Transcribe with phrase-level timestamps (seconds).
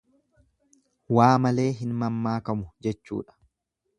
[1.17, 3.37] Waa malee hin mammaakamu jechuudha.